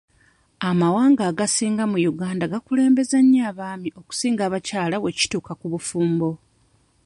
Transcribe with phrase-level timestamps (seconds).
[0.69, 6.29] Amawanga agasinga mu Uganda gakulembeza nnyo abaami okusinga abakazi bwekituuka ku bufumbo.